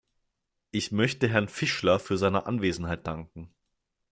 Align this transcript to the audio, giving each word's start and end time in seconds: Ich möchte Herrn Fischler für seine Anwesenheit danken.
Ich 0.71 0.91
möchte 0.91 1.27
Herrn 1.29 1.47
Fischler 1.47 1.99
für 1.99 2.17
seine 2.17 2.47
Anwesenheit 2.47 3.05
danken. 3.05 3.53